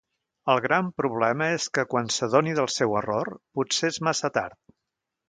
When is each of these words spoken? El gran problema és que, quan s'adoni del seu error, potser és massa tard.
El 0.51 0.59
gran 0.65 0.87
problema 1.01 1.49
és 1.57 1.67
que, 1.77 1.85
quan 1.91 2.09
s'adoni 2.15 2.55
del 2.61 2.71
seu 2.77 2.97
error, 3.03 3.31
potser 3.61 3.93
és 3.95 4.01
massa 4.09 4.33
tard. 4.39 4.59